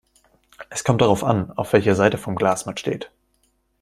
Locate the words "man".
2.65-2.75